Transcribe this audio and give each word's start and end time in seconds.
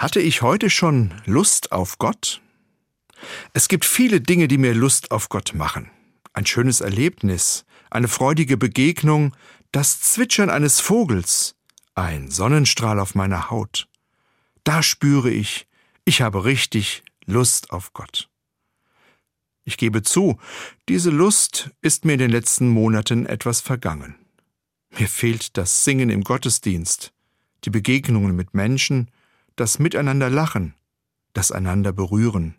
Hatte 0.00 0.18
ich 0.18 0.40
heute 0.40 0.70
schon 0.70 1.12
Lust 1.26 1.72
auf 1.72 1.98
Gott? 1.98 2.40
Es 3.52 3.68
gibt 3.68 3.84
viele 3.84 4.22
Dinge, 4.22 4.48
die 4.48 4.56
mir 4.56 4.72
Lust 4.72 5.10
auf 5.10 5.28
Gott 5.28 5.52
machen. 5.52 5.90
Ein 6.32 6.46
schönes 6.46 6.80
Erlebnis, 6.80 7.66
eine 7.90 8.08
freudige 8.08 8.56
Begegnung, 8.56 9.36
das 9.72 10.00
Zwitschern 10.00 10.48
eines 10.48 10.80
Vogels, 10.80 11.54
ein 11.94 12.30
Sonnenstrahl 12.30 12.98
auf 12.98 13.14
meiner 13.14 13.50
Haut. 13.50 13.88
Da 14.64 14.82
spüre 14.82 15.28
ich, 15.28 15.66
ich 16.06 16.22
habe 16.22 16.46
richtig 16.46 17.02
Lust 17.26 17.70
auf 17.70 17.92
Gott. 17.92 18.30
Ich 19.64 19.76
gebe 19.76 20.00
zu, 20.00 20.38
diese 20.88 21.10
Lust 21.10 21.72
ist 21.82 22.06
mir 22.06 22.14
in 22.14 22.20
den 22.20 22.30
letzten 22.30 22.70
Monaten 22.70 23.26
etwas 23.26 23.60
vergangen. 23.60 24.14
Mir 24.98 25.08
fehlt 25.08 25.58
das 25.58 25.84
Singen 25.84 26.08
im 26.08 26.24
Gottesdienst, 26.24 27.12
die 27.66 27.70
Begegnungen 27.70 28.34
mit 28.34 28.54
Menschen, 28.54 29.10
das 29.60 29.78
Miteinander 29.78 30.30
lachen, 30.30 30.74
das 31.34 31.52
einander 31.52 31.92
berühren. 31.92 32.54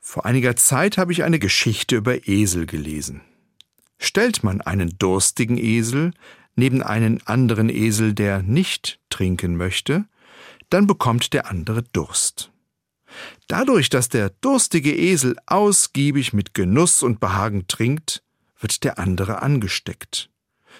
Vor 0.00 0.24
einiger 0.24 0.56
Zeit 0.56 0.96
habe 0.96 1.12
ich 1.12 1.22
eine 1.24 1.38
Geschichte 1.38 1.96
über 1.96 2.26
Esel 2.26 2.64
gelesen. 2.64 3.20
Stellt 3.98 4.42
man 4.42 4.62
einen 4.62 4.96
durstigen 4.98 5.58
Esel 5.58 6.12
neben 6.56 6.82
einen 6.82 7.24
anderen 7.26 7.68
Esel, 7.68 8.14
der 8.14 8.42
nicht 8.42 8.98
trinken 9.10 9.56
möchte, 9.56 10.06
dann 10.70 10.86
bekommt 10.86 11.34
der 11.34 11.50
andere 11.50 11.82
Durst. 11.82 12.50
Dadurch, 13.46 13.90
dass 13.90 14.08
der 14.08 14.30
durstige 14.40 14.96
Esel 14.96 15.36
ausgiebig 15.46 16.32
mit 16.32 16.54
Genuss 16.54 17.02
und 17.02 17.20
Behagen 17.20 17.68
trinkt, 17.68 18.22
wird 18.58 18.84
der 18.84 18.98
andere 18.98 19.42
angesteckt. 19.42 20.30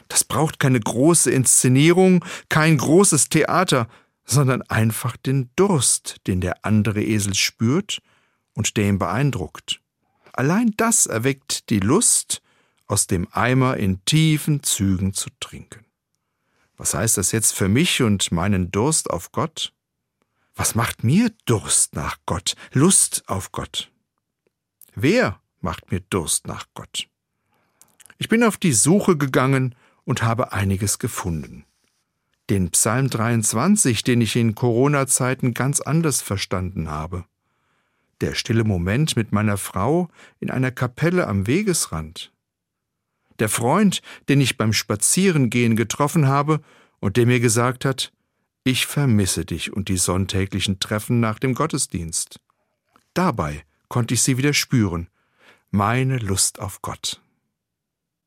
Das 0.09 0.25
braucht 0.25 0.59
keine 0.59 0.81
große 0.81 1.31
Inszenierung, 1.31 2.25
kein 2.49 2.79
großes 2.79 3.29
Theater, 3.29 3.89
sondern 4.29 4.63
einfach 4.63 5.17
den 5.17 5.51
Durst, 5.57 6.17
den 6.27 6.41
der 6.41 6.65
andere 6.65 7.03
Esel 7.03 7.35
spürt 7.35 8.03
und 8.53 8.77
der 8.77 8.89
ihn 8.89 8.99
beeindruckt. 8.99 9.81
Allein 10.33 10.75
das 10.77 11.07
erweckt 11.07 11.71
die 11.71 11.81
Lust, 11.81 12.43
aus 12.87 13.07
dem 13.07 13.29
Eimer 13.33 13.77
in 13.77 14.03
tiefen 14.05 14.63
Zügen 14.63 15.13
zu 15.13 15.29
trinken. 15.41 15.85
Was 16.77 16.95
heißt 16.95 17.19
das 17.19 17.33
jetzt 17.33 17.53
für 17.53 17.69
mich 17.69 18.03
und 18.03 18.33
meinen 18.33 18.71
Durst 18.71 19.11
auf 19.11 19.33
Gott? 19.33 19.75
Was 20.55 20.75
macht 20.75 21.05
mir 21.05 21.31
Durst 21.45 21.95
nach 21.95 22.17
Gott, 22.25 22.55
Lust 22.73 23.25
auf 23.27 23.53
Gott? 23.53 23.91
Wer 24.95 25.41
macht 25.61 25.91
mir 25.91 26.01
Durst 26.01 26.47
nach 26.47 26.67
Gott? 26.75 27.09
Ich 28.17 28.29
bin 28.29 28.43
auf 28.43 28.57
die 28.57 28.73
Suche 28.73 29.17
gegangen 29.17 29.75
und 30.05 30.23
habe 30.23 30.53
einiges 30.53 30.99
gefunden 30.99 31.65
den 32.51 32.71
Psalm 32.71 33.11
23, 33.11 34.05
den 34.05 34.21
ich 34.21 34.37
in 34.37 34.55
Corona-Zeiten 34.55 35.55
ganz 35.55 35.81
anders 35.81 36.23
verstanden 36.23 36.91
habe. 36.91 37.25
Der 38.21 38.35
stille 38.35 38.65
Moment 38.65 39.17
mit 39.17 39.33
meiner 39.33 39.59
Frau 39.59 40.09
in 40.41 40.51
einer 40.51 40.71
Kapelle 40.71 41.27
am 41.27 41.47
Wegesrand. 41.47 42.33
Der 43.39 43.49
Freund, 43.49 44.03
den 44.29 44.41
ich 44.41 44.57
beim 44.57 44.73
Spazierengehen 44.73 45.77
getroffen 45.77 46.27
habe 46.27 46.61
und 47.01 47.17
der 47.17 47.27
mir 47.27 47.39
gesagt 47.39 47.85
hat, 47.85 48.13
ich 48.65 48.87
vermisse 48.87 49.45
dich 49.45 49.73
und 49.73 49.89
die 49.89 49.97
sonntäglichen 49.97 50.81
Treffen 50.81 51.21
nach 51.21 51.39
dem 51.39 51.55
Gottesdienst. 51.55 52.41
Dabei 53.15 53.65
konnte 53.89 54.15
ich 54.15 54.23
sie 54.23 54.37
wieder 54.37 54.53
spüren, 54.53 55.09
meine 55.71 56.19
Lust 56.19 56.59
auf 56.59 56.83
Gott. 56.83 57.21